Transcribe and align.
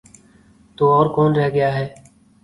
تو 0.77 0.83
اور 0.93 1.05
کون 1.15 1.35
رہ 1.35 1.49
گیا 1.49 1.69
ہے؟ 1.75 1.85